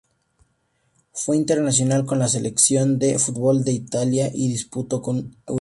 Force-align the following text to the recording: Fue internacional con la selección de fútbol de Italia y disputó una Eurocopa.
Fue 1.13 1.37
internacional 1.37 2.07
con 2.07 2.17
la 2.17 2.27
selección 2.27 2.97
de 2.97 3.19
fútbol 3.19 3.63
de 3.63 3.73
Italia 3.73 4.31
y 4.33 4.47
disputó 4.49 4.99
una 5.01 5.19
Eurocopa. 5.19 5.43